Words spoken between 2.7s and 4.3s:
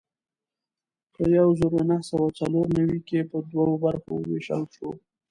نوي کې په دوو برخو